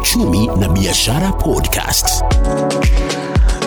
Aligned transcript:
Uchumi 0.00 0.46
na 0.46 0.68
Biashara 0.68 1.32
Podcast. 1.32 2.24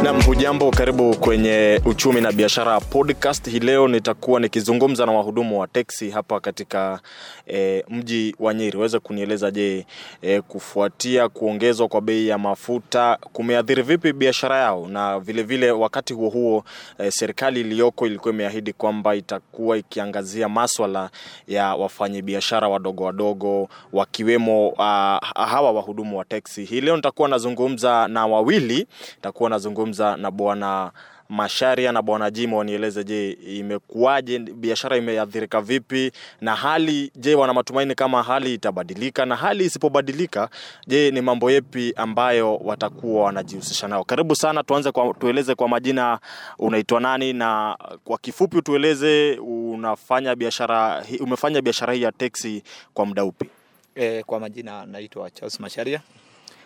Nam, 0.04 0.22
hujambo, 0.24 0.72
karibu 0.72 1.16
kwenye 1.18 1.82
uchumi 1.86 2.22
na 2.22 2.32
biashara 2.32 2.80
podcast. 2.80 3.50
Hii 3.50 3.60
leo 3.60 3.88
nitakuwa 3.88 4.40
nikizungumza 4.40 5.06
na 5.06 5.12
wahudumu 5.12 5.60
wa 5.60 5.68
teksi 5.68 6.10
hapa 6.10 6.40
katika 6.40 7.00
e, 7.48 7.84
mji 7.90 8.36
wa 8.40 8.54
Nyeri. 8.54 8.78
Waweze 8.78 9.00
kunieleza 9.00 9.52
je, 9.52 9.86
e, 10.22 10.42
kufuatia 10.42 11.30
kuongezwa 11.30 11.88
kwa 11.88 12.02
bei 12.02 12.28
ya 12.28 12.38
mafuta 12.38 13.18
kumeathiri 13.34 13.82
vipi 13.82 14.14
biashara 14.14 14.58
yao, 14.58 14.88
na 14.88 15.20
vilevile 15.20 15.66
vile 15.68 15.72
wakati 15.72 16.14
huo 16.14 16.30
huo 16.30 16.64
e, 17.00 17.12
serikali 17.12 17.60
iliyoko 17.60 18.08
ilikuwa 18.08 18.34
imeahidi 18.34 18.74
kwamba 18.74 19.16
itakuwa 19.16 19.78
ikiangazia 19.78 20.50
maswala 20.50 21.10
ya 21.48 21.76
wafanyabiashara 21.76 22.68
wadogo 22.68 23.04
wadogo 23.04 23.70
wakiwemo 23.94 24.74
a, 24.80 25.20
hawa 25.36 25.72
wahudumu 25.72 26.18
wa 26.18 26.26
teksi. 26.26 26.66
Hii 26.66 26.82
leo 26.82 26.96
nitakuwa 26.96 27.30
nazungumza 27.30 28.08
na 28.08 28.26
wawili, 28.28 28.88
nitakuwa 29.16 29.50
nazungumza 29.50 29.93
na 30.18 30.32
bwana 30.32 30.92
Masharia 31.30 31.92
na 31.92 32.02
bwana 32.02 32.32
Jimo 32.32 32.58
wanieleze, 32.58 33.04
je, 33.04 33.32
imekuwaje, 33.32 34.40
biashara 34.40 34.98
imeathirika 34.98 35.62
vipi 35.62 36.12
na 36.42 36.56
hali, 36.56 37.12
je, 37.16 37.36
wana 37.36 37.54
matumaini 37.54 37.96
kama 37.96 38.24
hali 38.24 38.54
itabadilika, 38.54 39.26
na 39.26 39.36
hali 39.36 39.66
isipobadilika, 39.66 40.50
je, 40.88 41.12
ni 41.12 41.22
mambo 41.22 41.52
yepi 41.52 41.94
ambayo 41.96 42.56
watakuwa 42.58 43.24
wanajihusisha 43.24 43.88
nao? 43.88 44.04
Karibu 44.04 44.36
sana, 44.36 44.64
tuanze 44.64 44.92
kwa, 44.92 45.14
tueleze 45.14 45.56
kwa 45.56 45.68
majina, 45.68 46.20
unaitwa 46.60 47.00
nani, 47.00 47.34
na 47.34 47.78
kwa 48.04 48.18
kifupi 48.18 48.62
tueleze 48.62 49.38
unafanya 49.40 50.36
biashara, 50.36 51.06
umefanya 51.20 51.62
biashara 51.62 51.94
hii 51.94 52.02
ya 52.02 52.12
teksi 52.12 52.64
kwa 52.94 53.06
muda 53.06 53.24
upi? 53.26 53.50
E, 53.96 54.24
kwa 54.24 54.40
majina 54.40 54.86
naitwa 54.86 55.30
Charles 55.32 55.60
Masharia. 55.60 56.02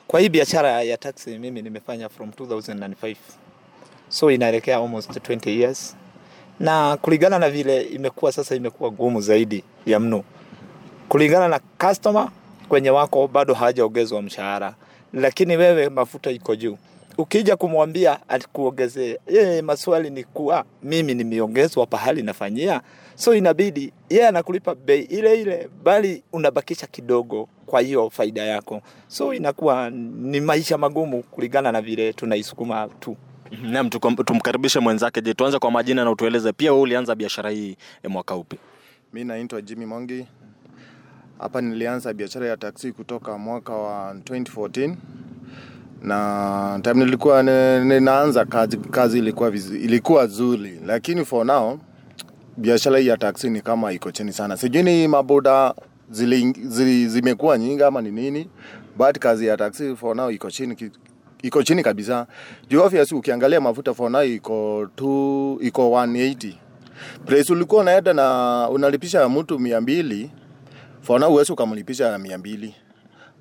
Kwa 0.07 0.19
hii 0.19 0.29
biashara 0.29 0.81
ya 0.81 0.97
taxi 0.97 1.37
mimi 1.37 1.61
nimefanya 1.61 2.09
from 2.09 2.29
2005 2.29 3.15
so 4.09 4.31
inaelekea 4.31 4.77
almost 4.77 5.09
20 5.11 5.49
years, 5.59 5.95
na 6.59 6.97
kulingana 7.01 7.39
na 7.39 7.49
vile 7.49 7.81
imekuwa 7.81 8.31
sasa, 8.31 8.55
imekuwa 8.55 8.89
gumu 8.89 9.21
zaidi 9.21 9.63
ya 9.85 9.99
mno. 9.99 10.23
Kulingana 11.09 11.47
na 11.47 11.59
customer 11.59 12.29
kwenye 12.69 12.89
wako 12.89 13.27
bado 13.27 13.53
hawajaongezwa 13.53 14.21
mshahara, 14.21 14.75
lakini 15.13 15.57
wewe 15.57 15.89
mafuta 15.89 16.31
iko 16.31 16.55
juu. 16.55 16.77
Ukija 17.17 17.55
kumwambia 17.55 18.29
akuongezee 18.29 19.17
yeye 19.27 19.61
maswali 19.61 20.09
ni 20.09 20.23
kuwa 20.23 20.65
mimi 20.83 21.13
nimeongezwa 21.13 21.85
pahali 21.85 22.23
nafanyia, 22.23 22.81
so 23.15 23.35
inabidi 23.35 23.93
yeye 24.09 24.27
anakulipa 24.27 24.75
bei 24.75 25.01
ile 25.01 25.41
ile, 25.41 25.69
bali 25.83 26.23
unabakisha 26.33 26.87
kidogo 26.87 27.49
kwa 27.65 27.81
hiyo 27.81 28.09
faida 28.09 28.41
yako, 28.43 28.81
so 29.07 29.33
inakuwa 29.33 29.89
ni 29.89 30.41
maisha 30.41 30.77
magumu 30.77 31.23
kulingana 31.23 31.71
na 31.71 31.81
vile 31.81 32.13
tunaisukuma 32.13 32.87
tu. 32.99 33.17
Naam, 33.63 33.89
tumkaribishe 33.89 34.79
mwenzake. 34.79 35.21
Je, 35.21 35.33
tuanze 35.33 35.59
kwa 35.59 35.71
majina 35.71 36.03
na 36.03 36.11
utueleze 36.11 36.53
pia 36.53 36.71
wewe 36.71 36.83
ulianza 36.83 37.15
biashara 37.15 37.49
hii 37.49 37.77
e, 38.03 38.07
mwaka 38.07 38.35
upi? 38.35 38.57
Mi 39.13 39.23
naitwa 39.23 39.61
Jimmy 39.61 39.85
Mongi. 39.85 40.27
Hapa 41.39 41.61
nilianza 41.61 42.13
biashara 42.13 42.47
ya 42.47 42.57
taksi 42.57 42.91
kutoka 42.91 43.37
mwaka 43.37 43.73
wa 43.73 44.13
2014 44.13 44.95
na 46.01 46.79
time 46.83 47.05
nilikuwa 47.05 47.43
ninaanza 47.43 48.45
kazi, 48.45 48.77
kazi 48.77 49.17
ilikuwa 49.19 49.51
vizu, 49.51 49.75
ilikuwa 49.75 50.27
zuri, 50.27 50.79
lakini 50.85 51.25
for 51.25 51.45
now 51.45 51.79
biashara 52.57 52.99
ya 52.99 53.17
taksi 53.17 53.49
ni 53.49 53.61
kama 53.61 53.91
iko 53.91 54.11
chini 54.11 54.33
sana. 54.33 54.57
Sijui 54.57 54.83
ni 54.83 55.07
maboda 55.07 55.73
zimekuwa 56.09 57.57
nyingi 57.57 57.83
ama 57.83 58.01
ni 58.01 58.11
nini, 58.11 58.49
but 58.97 59.19
kazi 59.19 59.47
ya 59.47 59.57
taksi 59.57 59.95
for 59.95 60.15
now 60.15 60.31
iko 60.31 60.51
chini 60.51 60.91
iko 61.43 61.63
chini 61.63 61.83
kabisa. 61.83 62.27
Juu 62.69 62.81
obviously 62.83 63.17
ukiangalia 63.17 63.61
mafuta 63.61 63.93
for 63.93 64.11
now 64.11 64.23
iko 64.23 64.87
tu 64.95 65.57
iko 65.61 65.89
180 65.89 66.53
place 67.25 67.53
ulikuwa 67.53 67.81
unaenda 67.81 68.13
na 68.13 68.67
unalipisha 68.69 69.29
mtu 69.29 69.59
mia 69.59 69.81
mbili 69.81 70.31
for 71.01 71.19
now 71.19 71.31
uwezi 71.33 71.51
ukamlipisha 71.53 72.17
mia 72.17 72.37
mbili 72.37 72.75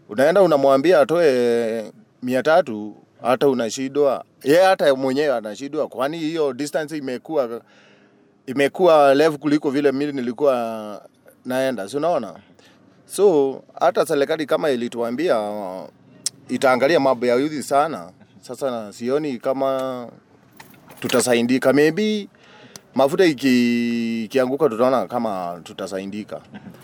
unaenda 0.08 0.42
unamwambia 0.42 1.00
atoe 1.00 1.92
mia 2.22 2.42
tatu 2.42 2.96
hata 3.22 3.48
unashindwa 3.48 4.24
ye 4.44 4.62
hata 4.62 4.94
mwenyewe 4.94 5.34
anashindwa 5.36 5.88
kwani 5.88 6.18
hiyo 6.18 6.52
distance 6.52 6.96
imekuwa 6.96 7.60
imekuwa 8.46 9.14
refu 9.14 9.38
kuliko 9.38 9.70
vile 9.70 9.92
mimi 9.92 10.12
nilikuwa 10.12 11.02
naenda? 11.44 11.88
Si 11.88 11.96
unaona? 11.96 12.34
So 13.06 13.62
hata 13.80 14.06
serikali 14.06 14.46
kama 14.46 14.70
ilituambia 14.70 15.36
itaangalia 16.48 17.00
mambo 17.00 17.26
ya 17.26 17.34
youth 17.34 17.60
sana. 17.60 18.10
Sasa 18.40 18.92
sioni 18.92 19.38
kama 19.38 20.08
tutasaidika 21.00 21.72
maybe 21.72 22.28
mafuta 22.94 23.24
iki, 23.24 24.28
tutaona 24.30 25.06
kama 25.06 25.60
tutasaidika 25.64 26.40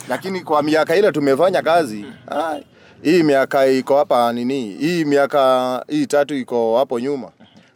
lakini 0.09 0.41
kwa 0.41 0.63
miaka 0.63 0.97
ile 0.97 1.13
tumefanya 1.13 1.63
kazi 1.63 2.05
ah, 2.31 2.59
hii 3.03 3.23
miaka 3.23 3.67
iko 3.67 3.97
hapa 3.97 4.33
nini? 4.33 4.77
Hii 4.81 5.05
miaka 5.05 5.85
hii 5.89 6.07
tatu 6.07 6.35
iko 6.35 6.79
hapo 6.79 7.01
nyuma. 7.01 7.31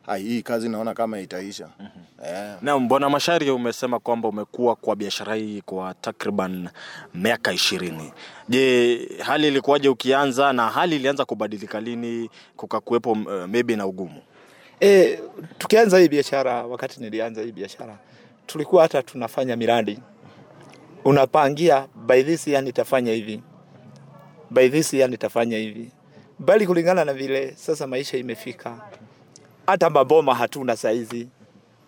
Hai 0.07 0.23
hii 0.23 0.43
kazi 0.43 0.69
naona 0.69 0.95
kama 0.95 1.21
itaisha. 1.21 1.69
Yeah. 2.25 2.59
Naam, 2.63 2.89
bwana 2.89 3.11
Mashari, 3.11 3.51
umesema 3.51 3.99
kwamba 3.99 4.29
umekuwa 4.29 4.77
kwa 4.77 4.97
biashara 4.97 5.35
hii 5.35 5.61
kwa 5.67 5.95
takriban 5.95 6.69
miaka 7.15 7.53
ishirini. 7.53 8.13
Je, 8.49 8.99
hali 9.23 9.49
ilikuwaje 9.49 9.89
ukianza 9.89 10.53
na 10.53 10.69
hali 10.69 10.97
ilianza 10.97 11.25
kubadilika 11.25 11.81
lini 11.81 12.31
kukakuwepo 12.57 13.13
uh, 13.13 13.45
maybe 13.49 13.77
na 13.77 13.87
ugumu? 13.87 14.21
E, 14.81 15.19
tukianza 15.59 15.99
hii 15.99 16.09
biashara, 16.09 16.63
wakati 16.67 17.01
nilianza 17.01 17.43
hii 17.43 17.53
biashara 17.53 17.99
tulikuwa 18.47 18.83
hata 18.83 19.03
tunafanya 19.03 19.57
miradi, 19.57 19.99
unapangia 21.05 21.87
by 22.07 22.23
this 22.23 22.47
yani 22.47 22.67
nitafanya 22.67 23.13
hivi, 23.13 23.43
by 24.51 24.69
this 24.69 24.95
year 24.95 25.11
nitafanya 25.11 25.59
hivi, 25.59 25.91
bali 26.39 26.67
kulingana 26.67 27.05
na 27.05 27.13
vile 27.15 27.53
sasa 27.57 27.87
maisha 27.87 28.17
imefika, 28.19 28.81
hata 29.67 29.91
maboma 29.91 30.35
hatuna 30.35 30.77
saizi, 30.77 31.29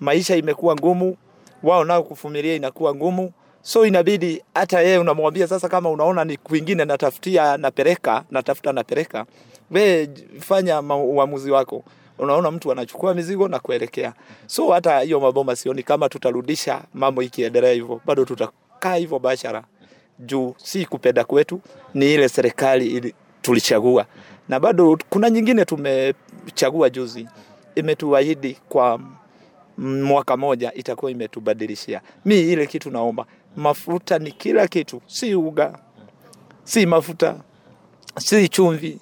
maisha 0.00 0.36
imekuwa 0.36 0.74
ngumu, 0.74 1.16
wao 1.62 1.84
nao 1.84 2.02
kuvumilia 2.02 2.54
inakuwa 2.54 2.94
ngumu, 2.94 3.32
so 3.62 3.86
inabidi 3.86 4.42
hata 4.54 4.80
yeye 4.80 4.98
unamwambia 4.98 5.46
sasa, 5.46 5.68
kama 5.68 5.90
unaona 5.90 6.24
ni 6.24 6.36
kwingine 6.36 6.84
natafutia 6.84 7.56
napeleka, 7.56 8.24
natafuta 8.30 8.72
napeleka, 8.72 9.26
we 9.70 10.08
fanya 10.40 10.80
uamuzi 10.80 11.50
wako. 11.50 11.84
Unaona 12.18 12.50
mtu 12.50 12.72
anachukua 12.72 13.14
mizigo 13.14 13.48
na 13.48 13.58
kuelekea. 13.58 14.12
So 14.46 14.72
hata 14.72 15.00
hiyo 15.00 15.20
maboma 15.20 15.56
sioni 15.56 15.82
kama 15.82 16.08
tutarudisha 16.08 16.82
mambo 16.94 17.22
ikiendelea 17.22 17.72
hivyo, 17.72 18.00
bado 18.06 18.24
tutakaa 18.24 18.94
hivyo 18.94 19.18
bashara, 19.18 19.64
juu 20.18 20.54
si 20.56 20.86
kupenda 20.86 21.24
kwetu, 21.24 21.60
ni 21.94 22.14
ile 22.14 22.28
serikali 22.28 23.14
tulichagua, 23.42 24.06
na 24.48 24.60
bado 24.60 24.98
kuna 25.10 25.30
nyingine 25.30 25.64
tumechagua 25.64 26.90
juzi, 26.90 27.28
imetuahidi 27.74 28.58
kwa 28.68 29.00
mwaka 29.78 30.36
moja 30.36 30.74
itakuwa 30.74 31.10
imetubadilishia. 31.10 32.00
Mi 32.24 32.40
ile 32.40 32.66
kitu 32.66 32.90
naomba, 32.90 33.26
mafuta 33.56 34.18
ni 34.18 34.32
kila 34.32 34.68
kitu, 34.68 35.00
si 35.06 35.34
uga, 35.34 35.78
si 36.64 36.86
mafuta, 36.86 37.36
si 38.18 38.48
chumvi, 38.48 38.98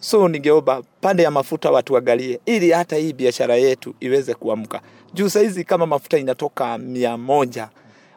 so 0.00 0.28
ningeomba 0.28 0.82
pande 1.00 1.22
ya 1.22 1.30
mafuta 1.30 1.70
watu 1.70 1.96
angalie, 1.96 2.40
ili 2.46 2.70
hata 2.70 2.96
hii 2.96 3.12
biashara 3.12 3.56
yetu 3.56 3.94
iweze 4.00 4.34
kuamka. 4.34 4.80
Juu 5.14 5.28
saizi 5.28 5.64
kama 5.64 5.86
mafuta 5.86 6.18
inatoka 6.18 6.78
mia 6.78 7.16
moja 7.16 7.68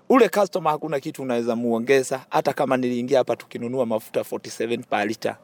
ule 0.09 0.30
customer 0.30 0.71
hakuna 0.71 1.00
kitu 1.00 1.21
unaweza 1.21 1.56
muongeza. 1.56 2.21
Hata 2.30 2.54
kama 2.54 2.77
niliingia 2.77 3.18
hapa 3.18 3.36
tukinunua 3.36 3.86
mafuta 3.86 4.19
47 4.21 4.83
per 4.89 5.07
liter, 5.07 5.36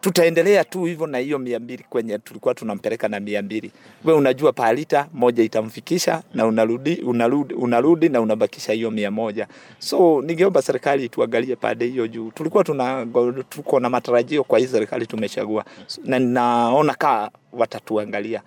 tutaendelea 0.00 0.64
tu 0.64 0.84
hivyo 0.84 1.06
na 1.06 1.18
hiyo 1.18 1.38
mia 1.38 1.58
mbili 1.60 1.84
kwenye 1.90 2.18
tulikuwa 2.18 2.54
tunampeleka 2.54 3.08
na 3.08 3.20
mia 3.20 3.42
mbili. 3.42 3.72
We 4.04 4.12
unajua 4.14 4.52
palita 4.52 5.08
moja 5.12 5.42
itamfikisha 5.42 6.22
na 6.34 6.46
unarudi, 6.46 6.94
unarudi, 6.94 7.54
unarudi 7.54 8.08
na 8.08 8.20
unabakisha 8.20 8.72
hiyo 8.72 8.90
mia 8.90 9.10
moja. 9.10 9.48
So 9.78 10.22
ningeomba 10.22 10.62
serikali 10.62 11.08
tuangalie 11.08 11.56
pande 11.56 11.86
hiyo 11.86 12.08
juu. 12.08 12.30
Tulikuwa 12.30 12.64
tuna, 12.64 13.06
tuko 13.48 13.80
na 13.80 13.90
matarajio 13.90 14.44
kwa 14.44 14.58
hii 14.58 14.66
serikali 14.66 15.06
tumechagua. 15.06 15.64
Na 16.04 16.18
naona 16.18 16.94
kaa 16.94 17.30
watatuangalia 17.52 18.42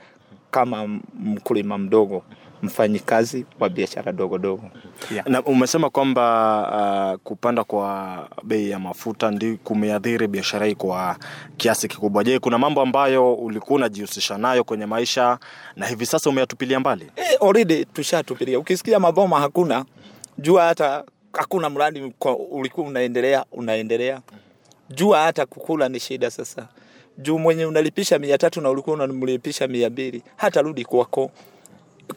kama 0.52 0.88
mkulima 1.20 1.78
mdogo 1.78 2.24
mfanyikazi 2.66 3.46
wa 3.60 3.70
biashara 3.70 4.12
dogo 4.12 4.38
dogo 4.38 4.64
yeah. 5.14 5.28
Na 5.28 5.44
umesema 5.44 5.90
kwamba 5.90 7.14
uh, 7.14 7.20
kupanda 7.24 7.64
kwa 7.64 8.28
bei 8.44 8.70
ya 8.70 8.80
mafuta 8.80 9.32
ndi 9.32 9.58
kumeathiri 9.64 10.28
biashara 10.28 10.66
hii 10.66 10.76
kwa 10.76 11.16
kiasi 11.58 11.88
kikubwa. 11.88 12.24
Je, 12.24 12.40
kuna 12.40 12.58
mambo 12.58 12.82
ambayo 12.82 13.34
ulikuwa 13.34 13.76
unajihusisha 13.78 14.38
nayo 14.38 14.64
kwenye 14.64 14.86
maisha 14.86 15.40
na 15.76 15.88
hivi 15.88 16.06
sasa 16.06 16.30
umeyatupilia 16.30 16.80
mbali? 16.80 17.12
e, 17.16 17.36
already 17.42 17.86
tushatupilia. 17.86 18.60
Ukisikia 18.60 19.00
maboma 19.00 19.40
hakuna, 19.40 19.86
jua 20.38 20.64
hata 20.66 21.04
hakuna 21.34 21.70
mradi 21.70 22.14
ulikuwa 22.52 22.88
unaendelea 22.88 23.46
unaendelea. 23.52 24.22
Jua 24.90 25.20
hata 25.22 25.46
kukula 25.46 25.90
ni 25.90 26.00
shida 26.00 26.32
sasa. 26.32 26.68
Juu 27.18 27.40
mwenye 27.40 27.66
unalipisha 27.66 28.20
mia 28.20 28.38
tatu 28.38 28.62
na 28.62 28.70
ulikuwa 28.70 28.96
unamlipisha 28.96 29.68
mia 29.68 29.90
mbili 29.90 30.24
hata 30.36 30.62
rudi 30.62 30.86
kwako. 30.86 31.32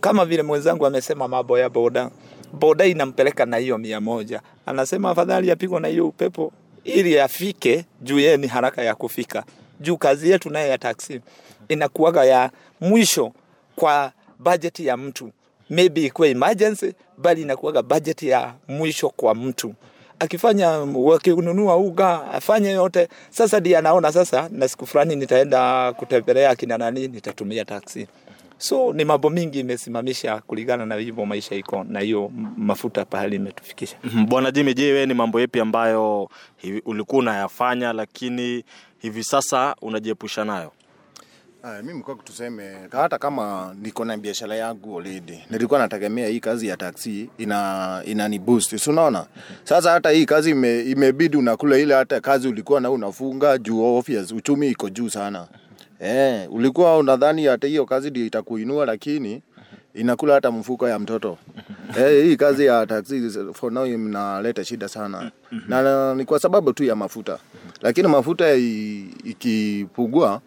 Kama 0.00 0.24
vile 0.24 0.42
mwenzangu 0.42 0.86
amesema 0.86 1.28
mambo 1.28 1.58
ya 1.58 1.68
boda, 1.68 2.10
boda 2.52 2.86
inampeleka 2.86 3.46
na 3.46 3.56
hiyo 3.56 3.78
mia 3.78 4.00
moja, 4.00 4.40
anasema 4.66 5.10
afadhali 5.10 5.50
apigwe 5.50 5.80
na 5.80 5.88
hiyo 5.88 6.08
upepo 6.08 6.52
ili 6.84 7.20
afike 7.20 7.84
juu 8.02 8.18
yeye 8.18 8.36
ni 8.36 8.46
haraka 8.46 8.82
ya 8.82 8.94
kufika. 8.94 9.44
Juu 9.80 9.96
kazi 9.96 10.30
yetu 10.30 10.50
naye 10.50 10.68
ya 10.68 10.78
taksi 10.78 11.20
inakuaga 11.68 12.24
ya 12.24 12.50
mwisho 12.80 13.32
kwa 13.76 14.12
bajeti 14.38 14.86
ya 14.86 14.96
mtu, 14.96 15.30
maybe 15.70 16.04
ikuwe 16.04 16.30
emergency, 16.30 16.92
bali 17.18 17.42
inakuaga 17.42 17.82
bajeti 17.82 18.28
ya 18.28 18.54
mwisho 18.68 19.08
kwa 19.10 19.34
mtu 19.34 19.74
akifanya 20.20 20.68
wakinunua 20.94 21.76
uga 21.76 22.24
afanye 22.32 22.70
yote. 22.70 23.08
Sasa 23.30 23.60
ndiye 23.60 23.78
anaona 23.78 24.12
sasa, 24.12 24.48
na 24.52 24.68
siku 24.68 24.86
fulani 24.86 25.16
nitaenda 25.16 25.92
kutembelea 25.92 26.50
akina 26.50 26.78
nani, 26.78 27.08
nitatumia 27.08 27.64
taksi. 27.64 28.06
So 28.58 28.92
ni 28.92 29.04
mambo 29.04 29.30
mingi 29.30 29.60
imesimamisha 29.60 30.40
kulingana 30.46 30.86
na 30.86 30.94
hivyo 30.94 31.26
maisha 31.26 31.54
iko 31.54 31.84
na 31.84 32.00
hiyo 32.00 32.30
mafuta 32.56 33.04
pahali 33.04 33.36
imetufikisha. 33.36 33.96
Mhm. 34.04 34.26
Bwana 34.26 34.50
Jimmy, 34.50 34.74
je, 34.74 34.92
wewe 34.92 35.06
ni 35.06 35.14
mambo 35.14 35.40
yapi 35.40 35.60
ambayo 35.60 36.28
hivi 36.56 36.82
ulikuwa 36.86 37.18
unayafanya 37.18 37.92
lakini 37.92 38.64
hivi 38.98 39.24
sasa 39.24 39.74
unajiepusha 39.82 40.44
nayo? 40.44 40.72
Aya, 41.62 41.82
mimi 41.82 42.02
kwa 42.02 42.14
tuseme 42.14 42.76
hata 42.92 43.18
kama 43.18 43.74
niko 43.82 44.04
na 44.04 44.16
biashara 44.16 44.56
yangu 44.56 44.98
already, 44.98 45.38
nilikuwa 45.50 45.80
nategemea 45.80 46.28
hii 46.28 46.40
kazi 46.40 46.68
ya 46.68 46.76
taksi 46.76 47.30
ina 47.38 48.02
inani 48.06 48.38
boost. 48.38 48.76
Si 48.76 48.90
unaona? 48.90 49.26
Sasa 49.64 49.90
hata 49.90 50.10
hii 50.10 50.26
kazi 50.26 50.50
ime, 50.50 50.80
imebidi 50.82 51.36
unakula 51.36 51.78
ile 51.78 51.94
hata 51.94 52.20
kazi 52.20 52.48
ulikuwa 52.48 52.80
na 52.80 52.90
unafunga 52.90 53.58
juu 53.58 53.84
obvious 53.96 54.32
uchumi 54.32 54.68
iko 54.68 54.88
juu 54.90 55.08
sana. 55.08 55.48
Eh, 56.00 56.52
ulikuwa 56.52 56.98
unadhani 56.98 57.44
hata 57.46 57.66
hiyo 57.66 57.86
kazi 57.86 58.10
ndio 58.10 58.26
itakuinua 58.26 58.86
lakini 58.86 59.42
inakula 59.94 60.34
hata 60.34 60.50
mfuko 60.50 60.88
ya 60.88 60.98
mtoto. 60.98 61.38
eh, 61.98 62.24
hii 62.24 62.36
kazi 62.36 62.66
ya 62.66 62.86
taxi 62.86 63.30
for 63.54 63.72
now 63.72 63.86
inaleta 63.86 64.64
shida 64.64 64.88
sana. 64.88 65.30
Na, 65.68 65.82
na 65.82 66.14
ni 66.14 66.24
kwa 66.24 66.38
sababu 66.38 66.72
tu 66.72 66.84
ya 66.84 66.96
mafuta. 66.96 67.38
Lakini 67.82 68.08
mafuta 68.08 68.54
i- 68.54 69.14
ikipungua 69.24 70.40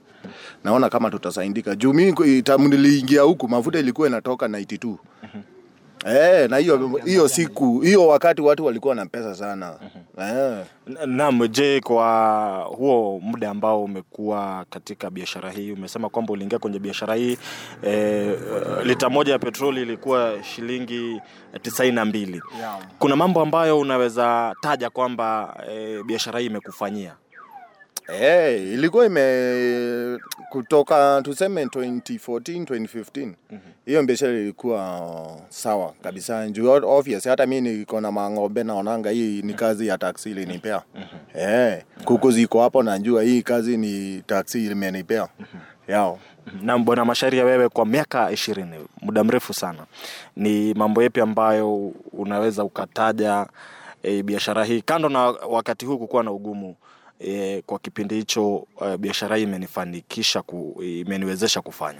naona 0.63 0.89
kama 0.89 1.09
tutasaidika 1.11 1.75
juu 1.75 1.93
mimi 1.93 2.13
niliingia 2.69 3.21
huku 3.21 3.47
mafuta 3.47 3.79
ilikuwa 3.79 4.07
inatoka 4.07 4.47
92 4.47 4.95
Eh, 6.05 6.49
na 6.49 6.57
hiyo 6.57 6.87
hiyo 7.05 7.27
siku 7.27 7.79
hiyo 7.79 8.07
wakati 8.07 8.41
watu 8.41 8.65
walikuwa 8.65 8.95
na 8.95 9.05
pesa 9.05 9.35
sana 9.35 9.73
eh. 10.17 10.65
Naam, 11.05 11.47
je, 11.47 11.79
kwa 11.81 12.69
huo 12.77 13.19
muda 13.23 13.49
ambao 13.49 13.83
umekuwa 13.83 14.65
katika 14.69 15.09
biashara 15.09 15.51
hii, 15.51 15.71
umesema 15.71 16.09
kwamba 16.09 16.33
uliingia 16.33 16.59
kwenye 16.59 16.79
biashara 16.79 17.15
hii 17.15 17.37
e, 17.87 18.31
lita 18.83 19.09
moja 19.09 19.33
ya 19.33 19.39
petroli 19.39 19.81
ilikuwa 19.81 20.43
shilingi 20.43 21.21
tisaini 21.61 21.95
na 21.95 22.05
mbili. 22.05 22.41
Yeah. 22.59 22.79
Kuna 22.99 23.15
mambo 23.15 23.41
ambayo 23.41 23.79
unaweza 23.79 24.55
taja 24.61 24.89
kwamba 24.89 25.57
e, 25.71 26.03
biashara 26.03 26.39
hii 26.39 26.45
imekufanyia? 26.45 27.15
Eh, 28.19 28.61
ilikuwa 28.73 29.05
ime 29.05 30.19
kutoka 30.49 31.21
tuseme 31.23 31.65
2014 31.65 32.63
2015 32.63 33.33
hiyo 33.85 34.03
biashara 34.03 34.31
ilikuwa 34.33 35.37
sawa 35.49 35.93
kabisa. 36.03 36.49
Juu 36.49 36.71
obvious 36.71 37.27
hata 37.27 37.45
mi 37.45 37.61
niko 37.61 38.01
na 38.01 38.11
mang'ombe 38.11 38.63
naonanga 38.63 39.09
hii 39.09 39.41
ni 39.41 39.53
kazi 39.53 39.87
ya 39.87 39.97
taksi 39.97 40.31
ilinipea. 40.31 40.81
Eh, 41.35 41.83
kuku 42.05 42.31
ziko 42.31 42.61
hapo 42.61 42.83
najua 42.83 43.23
hii 43.23 43.41
kazi 43.41 43.77
ni 43.77 44.21
taksi 44.27 44.65
imenipea. 44.65 45.27
Yao. 45.87 46.19
Na 46.61 46.77
bwana 46.77 47.05
Masharia, 47.05 47.45
wewe 47.45 47.69
kwa 47.69 47.85
miaka 47.85 48.31
ishirini, 48.31 48.75
muda 49.01 49.23
mrefu 49.23 49.53
sana, 49.53 49.85
ni 50.35 50.73
mambo 50.73 51.03
yapi 51.03 51.21
ambayo 51.21 51.91
unaweza 52.13 52.63
ukataja 52.63 53.47
e, 54.03 54.23
biashara 54.23 54.63
hii? 54.65 54.81
Kando 54.81 55.09
na 55.09 55.19
wakati 55.29 55.85
huu 55.85 55.97
kukuwa 55.97 56.23
na 56.23 56.31
ugumu 56.31 56.75
e, 57.25 57.61
kwa 57.65 57.79
kipindi 57.79 58.15
hicho 58.15 58.67
e, 58.85 58.97
biashara 58.97 59.35
hii 59.35 59.43
imenifanikisha 59.43 60.41
ku, 60.41 60.83
imeniwezesha 60.83 61.61
kufanya 61.61 61.99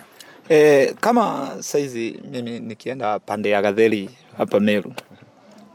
E, 0.49 0.85
kama 1.01 1.51
saizi 1.59 2.19
mimi 2.31 2.59
nikienda 2.59 3.19
pande 3.19 3.49
ya 3.49 3.61
Gadheli 3.61 4.09
hapa 4.37 4.59
Meru, 4.59 4.93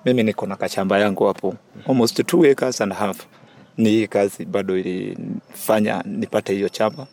mimi 0.04 0.22
niko 0.22 0.46
na 0.46 0.56
kachamba 0.56 0.98
yangu 0.98 1.26
hapo 1.26 1.54
almost 1.88 2.26
two 2.26 2.44
acres 2.50 2.80
and 2.80 2.92
half. 2.92 3.26
Ni 3.76 3.90
hii 3.90 4.06
kazi 4.06 4.44
bado 4.44 4.78
ilifanya 4.78 6.02
nipate 6.06 6.52
hiyo 6.54 6.68
chamba. 6.68 7.06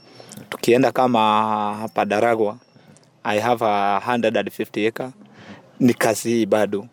Tukienda 0.50 0.92
kama 0.92 1.20
hapa 1.80 2.06
Daragwa, 2.06 2.58
I 3.24 3.40
have 3.40 3.66
a 3.66 4.02
150 4.08 4.88
acre. 4.88 5.10
Ni 5.80 5.94
kazi 5.94 6.30
hii 6.30 6.46
bado. 6.46 6.88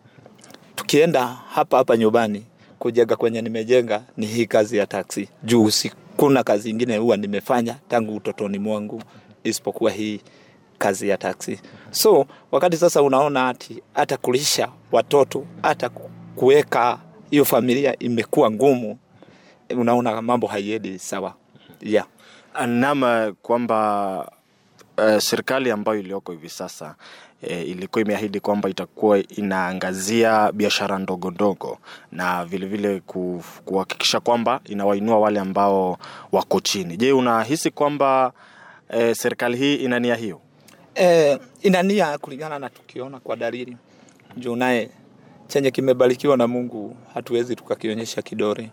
Tukienda 0.75 1.25
hapa 1.25 1.77
hapa 1.77 1.97
nyumbani 1.97 2.43
kujenga 2.81 3.15
kwenye 3.15 3.41
nimejenga 3.41 4.03
ni 4.17 4.25
hii 4.25 4.45
kazi 4.45 4.77
ya 4.77 4.87
taksi. 4.87 5.29
Juu 5.43 5.69
sikuna 5.71 6.43
kazi 6.43 6.69
ingine 6.69 6.97
huwa 6.97 7.17
nimefanya 7.17 7.75
tangu 7.89 8.15
utotoni 8.15 8.59
mwangu 8.59 9.03
isipokuwa 9.43 9.91
hii 9.91 10.21
kazi 10.77 11.09
ya 11.09 11.17
taksi. 11.17 11.59
So 11.91 12.25
wakati 12.51 12.77
sasa 12.77 13.01
unaona 13.01 13.49
ati 13.49 13.81
hata 13.93 14.17
kulisha 14.17 14.69
watoto 14.91 15.45
hata 15.61 15.89
kuweka 16.35 16.99
hiyo 17.31 17.45
familia 17.45 17.99
imekuwa 17.99 18.51
ngumu, 18.51 18.97
unaona 19.77 20.21
mambo 20.21 20.47
haiendi 20.47 20.99
sawa. 20.99 21.33
Yeah. 21.81 22.05
nama 22.67 23.33
kwamba 23.41 24.31
uh, 24.97 25.17
serikali 25.17 25.71
ambayo 25.71 25.99
iliyoko 25.99 26.31
hivi 26.31 26.49
sasa 26.49 26.95
e, 27.41 27.61
ilikuwa 27.63 28.01
imeahidi 28.01 28.39
kwamba 28.39 28.69
itakuwa 28.69 29.17
inaangazia 29.19 30.51
biashara 30.51 30.99
ndogo 30.99 31.31
ndogo 31.31 31.77
na 32.11 32.45
vilevile 32.45 32.99
kuhakikisha 33.65 34.19
kwamba 34.19 34.59
inawainua 34.65 35.19
wale 35.19 35.39
ambao 35.39 35.97
wako 36.31 36.59
chini. 36.59 36.97
Je, 36.97 37.11
unahisi 37.11 37.71
kwamba 37.71 38.31
e, 38.89 39.15
serikali 39.15 39.57
hii 39.57 39.75
ina 39.75 39.99
nia 39.99 40.15
hiyo? 40.15 40.41
E, 40.95 41.37
ina 41.61 41.83
nia 41.83 42.17
kulingana 42.17 42.59
na 42.59 42.69
tukiona 42.69 43.19
kwa 43.19 43.35
dalili 43.35 43.77
juu 44.37 44.55
naye 44.55 44.89
chenye 45.47 45.71
kimebarikiwa 45.71 46.37
na 46.37 46.47
Mungu 46.47 46.95
hatuwezi 47.13 47.55
tukakionyesha 47.55 48.21
kidore. 48.21 48.69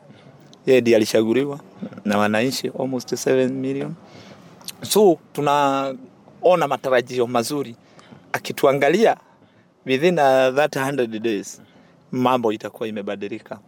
Yeye 0.67 0.81
ndiye 0.81 0.97
alichaguliwa 0.97 1.61
na 2.05 2.19
wananchi 2.19 2.71
almost 2.81 3.13
7 3.13 3.49
million, 3.49 3.95
so 4.83 5.19
tunaona 5.33 6.69
matarajio 6.69 7.27
mazuri. 7.27 7.77
Akituangalia 8.33 9.17
within 9.87 10.19
a 10.19 10.53
that 10.53 10.77
100 10.77 11.19
days 11.21 11.63
mambo 12.13 12.53
itakuwa 12.53 12.89
imebadilika, 12.89 13.59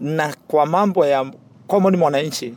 na 0.00 0.34
kwa 0.48 0.66
mambo 0.66 1.06
ya 1.06 1.32
common 1.66 1.96
mwananchi 1.96 2.54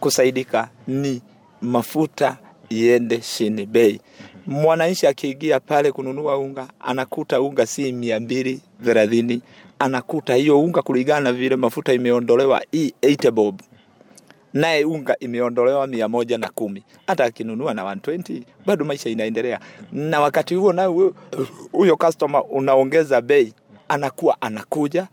kusaidika 0.00 0.68
ni 0.88 1.22
mafuta 1.62 2.36
iende 2.68 3.18
chini 3.18 3.66
bei. 3.66 4.00
Mwananchi 4.46 5.06
akiingia 5.06 5.60
pale 5.60 5.92
kununua 5.92 6.38
unga 6.38 6.68
anakuta 6.80 7.40
unga 7.40 7.66
si 7.66 7.92
mia 7.92 8.20
mbili 8.20 8.60
thelathini, 8.84 9.42
anakuta 9.78 10.34
hiyo 10.34 10.60
unga 10.60 10.82
kulingana 10.82 11.20
na 11.20 11.32
vile 11.32 11.56
mafuta 11.56 11.92
imeondolewa 11.92 12.60
80 12.72 13.30
bob 13.30 13.60
naye 14.52 14.84
unga 14.84 15.16
imeondolewa 15.18 15.86
mia 15.86 16.08
moja 16.08 16.38
na 16.38 16.48
kumi. 16.48 16.82
Hata 17.06 17.24
akinunua 17.24 17.74
na 17.74 17.82
120 17.84 18.42
bado 18.66 18.84
maisha 18.84 19.10
inaendelea, 19.10 19.60
na 19.92 20.20
wakati 20.20 20.54
huo 20.54 20.72
naye 20.72 20.88
huyo- 20.88 21.14
customer 21.96 22.42
unaongeza 22.50 23.20
bei, 23.20 23.54
anakuwa 23.88 24.42
anakuja 24.42 25.08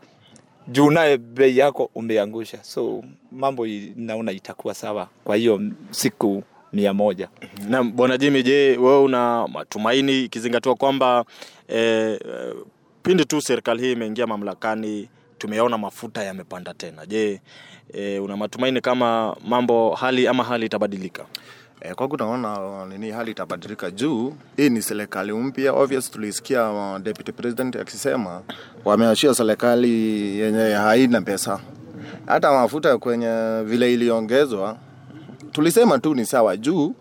juu 0.67 0.91
naye 0.91 1.17
bei 1.17 1.57
yako 1.57 1.89
umeangusha, 1.95 2.63
so 2.63 3.03
mambo 3.31 3.67
naona 3.95 4.31
itakuwa 4.31 4.73
sawa 4.73 5.07
kwa 5.23 5.35
hiyo 5.35 5.61
siku 5.91 6.43
mia 6.73 6.93
moja. 6.93 7.27
Na 7.69 7.83
bwana 7.83 8.17
Jimmy, 8.17 8.43
je, 8.43 8.77
wewe 8.77 8.99
una 9.01 9.47
matumaini 9.47 10.23
ikizingatiwa 10.23 10.75
kwamba 10.75 11.25
eh, 11.67 12.19
eh, 12.25 12.53
pindi 13.03 13.25
tu 13.25 13.41
serikali 13.41 13.81
hii 13.83 13.91
imeingia 13.91 14.27
mamlakani 14.27 15.09
tumeona 15.37 15.77
mafuta 15.77 16.23
yamepanda 16.23 16.73
tena. 16.73 17.05
Je, 17.05 17.41
e, 17.93 18.19
una 18.19 18.37
matumaini 18.37 18.81
kama 18.81 19.35
mambo 19.47 19.95
hali 19.95 20.27
ama 20.27 20.43
hali 20.43 20.65
itabadilika? 20.65 21.25
E, 21.81 21.93
kwangu 21.93 22.17
naona 22.17 22.61
uh, 22.61 22.87
nini 22.87 23.11
hali 23.11 23.31
itabadilika 23.31 23.91
juu 23.91 24.33
hii 24.57 24.69
ni 24.69 24.81
serikali 24.81 25.31
mpya. 25.33 25.73
Obvious 25.73 26.11
tulisikia 26.11 26.69
uh, 26.71 26.97
deputy 26.99 27.31
president 27.31 27.75
akisema 27.75 28.41
wameachia 28.85 29.33
serikali 29.33 29.89
yenye 30.39 30.73
haina 30.73 31.21
pesa, 31.21 31.59
hata 32.25 32.51
mafuta 32.51 32.97
kwenye 32.97 33.61
vile 33.65 33.93
iliongezwa 33.93 34.77
tulisema 35.51 35.99
tu 35.99 36.15
ni 36.15 36.25
sawa 36.25 36.57
juu 36.57 36.95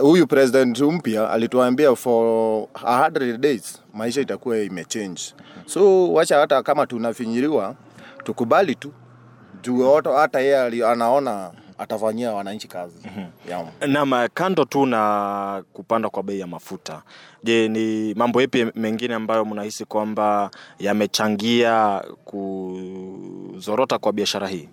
huyu 0.00 0.26
president 0.26 0.80
mpya 0.80 1.30
alituambia 1.30 1.96
for 1.96 2.24
100 2.74 3.36
days 3.36 3.82
maisha 3.94 4.20
itakuwa 4.20 4.58
imechange, 4.58 5.22
so 5.66 6.12
wacha 6.12 6.38
hata 6.38 6.62
kama 6.62 6.86
tunafinyiriwa 6.86 7.74
tukubali 8.24 8.74
tu 8.74 8.92
juu 9.62 9.92
hata- 10.16 10.40
yeye 10.40 10.86
anaona 10.86 11.50
atafanyia 11.78 12.32
wananchi 12.32 12.68
kazi 12.68 12.94
yeah. 13.48 13.66
Naam, 13.88 14.28
kando 14.34 14.64
tu 14.64 14.86
na 14.86 15.62
kupanda 15.72 16.08
kwa 16.10 16.22
bei 16.22 16.40
ya 16.40 16.46
mafuta, 16.46 17.02
je, 17.44 17.68
ni 17.68 18.14
mambo 18.14 18.40
yapi 18.42 18.66
mengine 18.74 19.14
ambayo 19.14 19.44
mnahisi 19.44 19.84
kwamba 19.84 20.50
yamechangia 20.78 22.02
kuzorota 22.24 23.98
kwa 23.98 24.12
biashara 24.12 24.48
hii? 24.48 24.68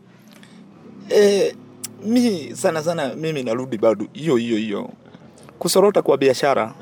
E, 1.09 1.55
mi 2.03 2.55
sana 2.55 2.83
sana 2.83 3.15
mimi 3.15 3.43
narudi 3.43 3.77
bado 3.77 4.05
hiyo 4.13 4.35
hiyo 4.35 4.57
hiyo, 4.57 4.89
kusorota 5.59 6.01
kwa 6.01 6.17
biashara 6.17 6.73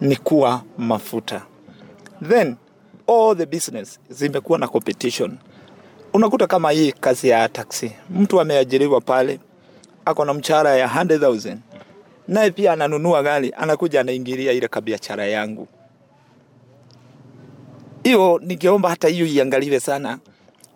ni 0.00 0.16
kuwa 0.16 0.62
mafuta, 0.78 1.42
then 2.28 2.56
all 3.08 3.36
the 3.36 3.46
business 3.46 4.00
zimekuwa 4.10 4.58
na 4.58 4.68
competition. 4.68 5.38
Unakuta 6.12 6.46
kama 6.46 6.70
hii 6.70 6.92
kazi 6.92 7.28
ya 7.28 7.48
taxi, 7.48 7.92
mtu 8.10 8.40
ameajiriwa 8.40 9.00
pale, 9.00 9.40
ako 10.04 10.24
na 10.24 10.34
mchara 10.34 10.76
ya 10.76 10.86
100,000 10.88 11.56
naye 12.28 12.50
pia 12.50 12.72
ananunua 12.72 13.22
gari, 13.22 13.52
anakuja 13.56 14.00
anaingilia 14.00 14.52
ile 14.52 14.68
kabiashara 14.68 15.26
yangu. 15.26 15.68
Hiyo 18.04 18.40
ningeomba 18.44 18.88
hata 18.90 19.08
hiyo 19.08 19.26
iangaliwe 19.26 19.80
sana, 19.80 20.18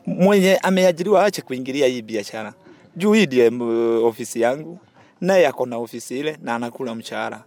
mwenye 0.06 0.56
ameajiriwa 0.56 1.24
ache 1.24 1.42
kuingilia 1.42 1.86
hii 1.86 2.02
biashara 2.02 2.54
ndiye 2.96 3.50
mm, 3.50 4.04
ofisi 4.04 4.40
yangu, 4.40 4.78
naye 5.20 5.46
ako 5.46 5.66
na 5.66 5.76
ofisi 5.76 6.18
ile 6.18 6.38
na 6.42 6.54
anakula 6.54 6.94
mshahara. 6.94 7.44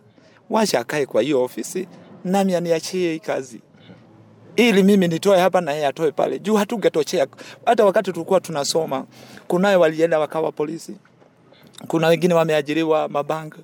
Wacha 0.49 0.79
akae 0.79 1.05
kwa 1.05 1.21
hiyo 1.21 1.43
ofisi, 1.43 1.87
nami 2.25 2.55
aniachie 2.55 3.11
hii 3.13 3.19
kazi 3.19 3.61
ili 4.55 4.83
mimi 4.83 5.07
nitoe 5.07 5.39
hapa 5.39 5.61
na 5.61 5.71
yeye 5.73 5.87
atoe 5.87 6.11
pale, 6.11 6.39
juu 6.39 6.55
hatungetochea. 6.55 7.27
Hata 7.65 7.85
wakati 7.85 8.11
tulikuwa 8.13 8.39
tunasoma, 8.41 9.05
kunaye 9.47 9.75
walienda 9.75 10.19
wakawa 10.19 10.51
polisi, 10.51 10.95
kuna 11.87 12.07
wengine 12.07 12.33
wameajiriwa 12.33 13.07
mabanka. 13.09 13.57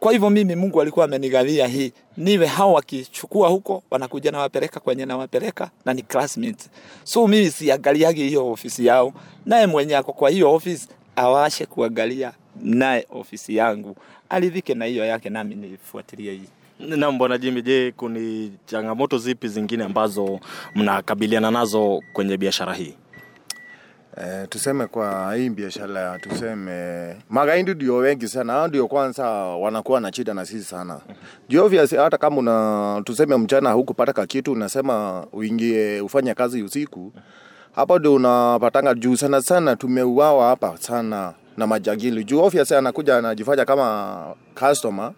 Kwa 0.00 0.12
hivyo 0.12 0.30
mimi 0.30 0.56
Mungu 0.56 0.80
alikuwa 0.80 1.04
amenigawia 1.04 1.66
hii, 1.66 1.92
niwe 2.16 2.46
hao 2.46 2.72
wakichukua 2.72 3.48
huko 3.48 3.82
wanakuja 3.90 4.30
nawapeleka 4.30 4.80
kwenye 4.80 5.06
nawapeleka 5.06 5.70
na 5.84 5.94
ni 5.94 6.02
classmates. 6.02 6.70
So 7.04 7.28
mimi 7.28 7.50
siangaliagi 7.50 8.28
hiyo 8.28 8.48
ofisi 8.52 8.86
yao, 8.86 9.12
naye 9.46 9.66
mwenye 9.66 9.96
ako 9.96 10.12
kwa 10.12 10.30
hiyo 10.30 10.52
ofisi 10.54 10.88
awashe 11.20 11.66
kuangalia 11.66 12.32
naye 12.62 13.06
ofisi 13.10 13.56
yangu, 13.56 13.96
aridhike 14.28 14.74
na 14.74 14.84
hiyo 14.84 15.04
yake, 15.04 15.30
nami 15.30 15.54
nifuatilie 15.54 16.32
hii. 16.32 16.48
Naam, 16.96 17.18
bwana 17.18 17.38
Jimmy, 17.38 17.62
je, 17.62 17.92
kuni 17.96 18.52
changamoto 18.66 19.18
zipi 19.18 19.48
zingine 19.48 19.84
ambazo 19.84 20.40
mnakabiliana 20.74 21.50
nazo 21.50 22.02
kwenye 22.12 22.36
biashara 22.36 22.74
hii? 22.74 22.94
Eh, 24.16 24.46
tuseme 24.48 24.86
kwa 24.86 25.34
hii 25.36 25.50
biashara 25.50 26.18
tuseme 26.18 27.16
magaindi 27.28 27.74
ndio 27.74 27.96
wengi 27.96 28.28
sana, 28.28 28.52
hao 28.52 28.68
ndio 28.68 28.88
kwanza 28.88 29.26
wanakuwa 29.32 30.00
na 30.00 30.12
shida 30.12 30.34
na 30.34 30.46
sisi 30.46 30.64
sana. 30.64 31.00
Juu 31.48 31.64
obvious 31.64 31.94
hata 31.96 32.18
kama 32.18 32.36
una 32.36 33.02
tuseme 33.04 33.36
mchana 33.36 33.72
hukupata 33.72 34.26
kitu 34.26 34.52
unasema 34.52 35.26
uingie 35.32 36.00
ufanye 36.00 36.34
kazi 36.34 36.62
usiku. 36.62 37.12
Hapo 37.80 37.98
ndio 37.98 38.14
unapatanga 38.14 38.94
juu 38.94 39.16
sana 39.16 39.42
sana 39.42 39.76
tumeuawa 39.76 40.48
hapa 40.48 40.76
sana 40.76 41.32
na 41.56 41.66
majagili. 41.66 42.24
Juu 42.24 42.42
obvious 42.42 42.72
anakuja 42.72 43.16
anajifanya 43.16 43.64
kama 43.64 44.16
customer 44.60 45.12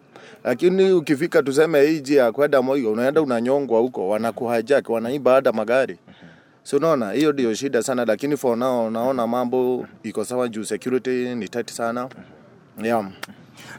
lakini 0.45 0.93
ukifika 0.93 1.43
tuseme 1.43 1.83
hii 1.87 2.01
njia 2.01 2.23
ya 2.23 2.33
kwenda 2.33 2.63
Moyo 2.63 2.93
unaenda 2.93 3.23
unanyongwa 3.23 3.81
huko, 3.81 4.09
wanakuhijack, 4.09 4.89
wanaiba 4.89 5.33
hata 5.33 5.53
magari. 5.53 5.99
So 6.63 6.77
unaona 6.77 7.13
hiyo 7.13 7.33
ndio 7.33 7.55
shida 7.55 7.83
sana, 7.83 8.05
lakini 8.05 8.37
for 8.37 8.57
now 8.59 8.91
naona 8.91 9.27
mambo 9.27 9.87
iko 10.03 10.25
sawa 10.25 10.49
juu 10.49 10.65
security 10.65 11.35
ni 11.35 11.49
tight 11.49 11.71
sana. 11.71 12.09
Yeah. 12.83 13.07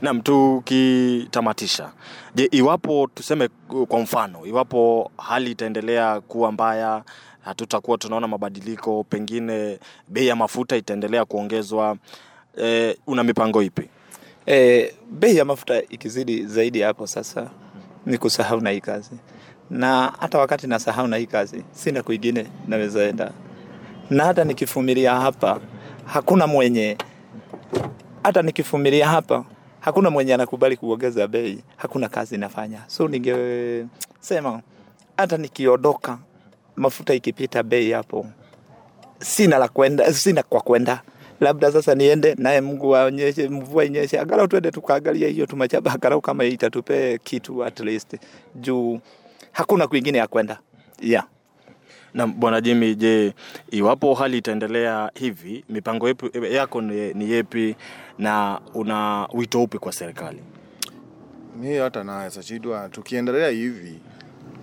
Naam, 0.02 0.22
tukitamatisha, 0.22 1.90
je, 2.36 2.48
iwapo 2.52 3.10
tuseme 3.16 3.50
kwa 3.88 4.00
mfano, 4.00 4.46
iwapo 4.46 5.12
hali 5.18 5.52
itaendelea 5.52 6.22
kuwa 6.22 6.52
mbaya, 6.52 7.04
hatutakuwa 7.46 7.98
tunaona 7.98 8.28
mabadiliko, 8.28 9.04
pengine 9.04 9.80
bei 10.08 10.28
ya 10.28 10.36
mafuta 10.36 10.76
itaendelea 10.78 11.26
kuongezwa, 11.26 11.98
e, 12.64 12.98
una 13.08 13.24
mipango 13.24 13.64
ipi? 13.64 13.90
E, 14.48 14.94
bei 15.12 15.38
ya 15.38 15.46
mafuta 15.46 15.82
ikizidi 15.90 16.46
zaidi 16.46 16.82
hapo 16.82 17.08
sasa 17.08 17.50
ni 18.06 18.18
kusahau 18.18 18.62
na 18.62 18.70
hii 18.70 18.82
kazi, 18.82 19.12
na 19.70 20.14
hata 20.20 20.40
wakati 20.40 20.68
nasahau 20.68 21.08
na 21.08 21.18
hii 21.18 21.26
kazi 21.26 21.64
sina 21.72 22.04
kwingine 22.04 22.48
naweza 22.68 23.04
enda, 23.04 23.32
na 24.10 24.24
hata 24.26 24.44
nikifumilia 24.44 25.16
hapa 25.16 25.60
hakuna 26.06 26.48
mwenye, 26.48 26.98
hata 28.24 28.42
nikifumilia 28.42 29.08
hapa 29.08 29.46
hakuna 29.80 30.10
mwenye 30.10 30.34
anakubali 30.34 30.78
kuongeza 30.78 31.28
bei, 31.28 31.64
hakuna 31.78 32.10
kazi 32.10 32.38
nafanya. 32.38 32.82
So 32.88 33.08
ningesema 33.08 34.62
hata 35.18 35.38
nikiondoka, 35.38 36.18
mafuta 36.76 37.14
ikipita 37.14 37.64
bei 37.64 37.92
hapo 37.92 38.26
sina 39.20 39.58
la 39.58 39.68
kwenda, 39.68 40.14
sina 40.14 40.44
kwa 40.44 40.62
kwenda 40.62 41.02
labda 41.40 41.72
sasa 41.72 41.96
niende 41.96 42.36
naye 42.38 42.62
Mungu 42.62 42.96
aonyeshe 42.96 43.50
mvua 43.50 43.86
inyeshe, 43.86 44.20
angalau 44.20 44.48
twende 44.48 44.72
tukaangalia 44.72 45.28
hiyo 45.28 45.46
tumachaba, 45.46 45.92
angalau 45.94 46.22
kama 46.22 46.44
itatupe 46.46 47.18
kitu 47.24 47.64
at 47.66 47.80
least, 47.80 48.16
juu 48.56 49.00
hakuna 49.52 49.88
kwingine 49.88 50.18
ya 50.18 50.28
kwenda 50.28 50.60
yeah. 51.02 51.28
Na 52.14 52.28
bwana 52.28 52.62
Jimmy, 52.62 52.96
je, 52.96 53.34
iwapo 53.72 54.14
hali 54.14 54.38
itaendelea 54.38 55.12
hivi, 55.16 55.66
mipango 55.70 56.08
yepi, 56.08 56.56
yako 56.56 56.82
ni, 56.82 57.14
ni 57.14 57.32
yepi 57.32 57.76
na 58.18 58.62
una 58.74 59.28
wito 59.34 59.64
upi 59.64 59.78
kwa 59.80 59.92
serikali? 59.92 60.40
Mi 61.60 61.78
hata 61.78 62.04
naweza 62.04 62.44
shindwa, 62.44 62.90
tukiendelea 62.90 63.50
hivi 63.50 64.00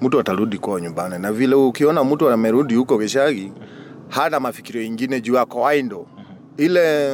mtu 0.01 0.21
atarudi 0.21 0.59
kwao 0.59 0.79
nyumbani, 0.79 1.19
na 1.19 1.33
vile 1.33 1.55
ukiona 1.55 2.05
mtu 2.05 2.29
amerudi 2.31 2.75
huko 2.75 2.99
Gishagi 2.99 3.53
hana 4.09 4.41
mafikirio 4.41 4.83
ingine 4.83 5.21
juu 5.21 5.35
ya 5.35 5.47
kawaida. 5.47 5.97
ile 6.57 7.11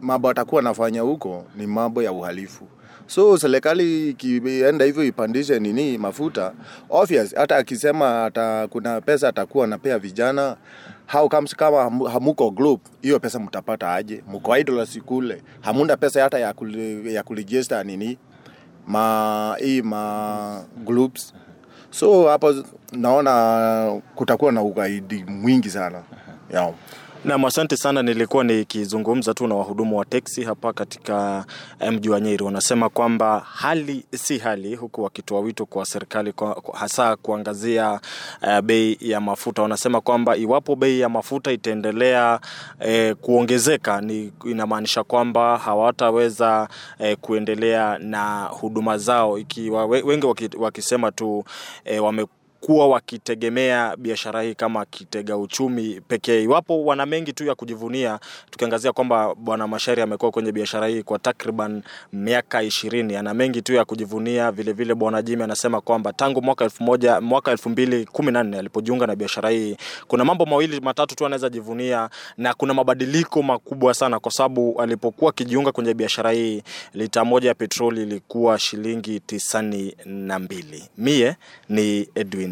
mambo 0.00 0.28
atakuwa 0.30 0.60
anafanya 0.60 1.00
huko 1.02 1.44
ni 1.56 1.66
mambo 1.66 2.02
ya 2.02 2.12
uhalifu. 2.12 2.68
So 3.06 3.38
serikali 3.38 4.10
ikienda 4.10 4.84
hivyo 4.84 5.04
ipandishe 5.04 5.58
nini 5.60 5.98
mafuta, 5.98 6.52
obvious 6.90 7.34
hata 7.34 7.56
akisema 7.56 8.24
ata, 8.24 8.68
kuna 8.70 9.00
pesa 9.00 9.28
atakuwa 9.28 9.64
anapea 9.64 9.98
vijana 9.98 10.56
how 11.12 11.28
comes 11.28 11.56
kama 11.56 12.08
hamuko 12.10 12.50
group 12.50 12.80
hiyo 13.02 13.20
pesa 13.20 13.38
mtapata 13.38 13.94
aje? 13.94 14.24
Mko 14.32 14.56
idle 14.58 14.86
sikule, 14.86 15.42
hamuna 15.60 15.96
pesa 15.96 16.22
hata 16.22 16.38
ya 17.12 17.22
kuregister 17.24 17.86
nini 17.86 18.18
ma 18.86 19.56
hii 19.58 19.82
ma 19.82 20.64
groups. 20.84 21.34
So 21.92 22.28
hapa 22.28 22.54
naona 22.92 24.00
kutakuwa 24.14 24.52
na 24.52 24.62
ugaidi 24.62 25.24
mwingi 25.24 25.70
sana 25.70 26.02
yeah. 26.52 26.72
Nam, 27.24 27.44
asante 27.44 27.76
sana. 27.76 28.02
Nilikuwa 28.02 28.44
nikizungumza 28.44 29.34
tu 29.34 29.46
na 29.46 29.54
wahudumu 29.54 29.98
wa 29.98 30.04
teksi 30.04 30.42
hapa 30.44 30.72
katika 30.72 31.44
eh, 31.80 31.92
mji 31.92 32.08
wa 32.10 32.20
Nyeri. 32.20 32.44
Wanasema 32.44 32.88
kwamba 32.88 33.40
hali 33.54 34.04
si 34.14 34.38
hali, 34.38 34.74
huku 34.74 35.02
wakitoa 35.02 35.40
wito 35.40 35.66
kwa 35.66 35.86
serikali 35.86 36.32
kwa, 36.32 36.62
hasa 36.74 37.16
kuangazia 37.16 38.00
uh, 38.42 38.60
bei 38.60 38.96
ya 39.00 39.20
mafuta. 39.20 39.62
Wanasema 39.62 40.00
kwamba 40.00 40.36
iwapo 40.36 40.76
bei 40.76 41.00
ya 41.00 41.08
mafuta 41.08 41.52
itaendelea 41.52 42.40
eh, 42.80 43.16
kuongezeka, 43.16 44.00
ni 44.00 44.32
inamaanisha 44.44 45.04
kwamba 45.04 45.58
hawataweza 45.58 46.68
eh, 46.98 47.16
kuendelea 47.20 47.98
na 47.98 48.44
huduma 48.44 48.98
zao, 48.98 49.38
ikiwa 49.38 49.86
wengi 49.86 50.26
wakisema 50.58 51.12
tu 51.12 51.44
eh, 51.84 52.04
wame 52.04 52.26
wamekuwa 52.62 52.88
wakitegemea 52.88 53.96
biashara 53.96 54.42
hii 54.42 54.54
kama 54.54 54.84
kitega 54.84 55.36
uchumi 55.36 56.00
pekee. 56.08 56.42
Iwapo 56.42 56.84
wana 56.84 57.06
mengi 57.06 57.32
tu 57.32 57.44
ya 57.46 57.54
kujivunia, 57.54 58.18
tukiangazia 58.50 58.92
kwamba 58.92 59.34
bwana 59.34 59.68
Mashari 59.68 60.02
amekuwa 60.02 60.30
kwenye 60.30 60.52
biashara 60.52 60.86
hii 60.86 61.02
kwa 61.02 61.18
takriban 61.18 61.82
miaka 62.12 62.62
ishirini, 62.62 63.16
ana 63.16 63.34
mengi 63.34 63.62
tu 63.62 63.74
ya 63.74 63.84
kujivunia. 63.84 64.52
Vile 64.52 64.72
vile 64.72 64.94
bwana 64.94 65.22
Jimmy 65.22 65.42
anasema 65.42 65.80
kwamba 65.80 66.12
tangu 66.12 66.42
mwaka 66.42 66.64
elfu 66.64 66.82
moja 66.82 67.20
mwaka 67.20 67.50
elfu 67.50 67.68
mbili 67.70 68.04
kumi 68.04 68.32
na 68.32 68.42
nne 68.42 68.58
alipojiunga 68.58 69.06
na 69.06 69.16
biashara 69.16 69.50
hii, 69.50 69.76
kuna 70.08 70.24
mambo 70.24 70.46
mawili 70.46 70.80
matatu 70.80 71.14
tu 71.16 71.26
anaweza 71.26 71.48
jivunia, 71.48 72.10
na 72.36 72.54
kuna 72.54 72.74
mabadiliko 72.74 73.42
makubwa 73.42 73.94
sana, 73.94 74.20
kwa 74.20 74.32
sababu 74.32 74.80
alipokuwa 74.82 75.30
akijiunga 75.30 75.72
kwenye 75.72 75.94
biashara 75.94 76.30
hii 76.32 76.62
lita 76.94 77.24
moja 77.24 77.48
ya 77.48 77.54
petroli 77.54 78.02
ilikuwa 78.02 78.58
shilingi 78.58 79.20
tisini 79.20 79.96
na 80.04 80.38
mbili. 80.38 80.84
Mie 80.98 81.36
ni 81.68 82.08
Edwin 82.14 82.51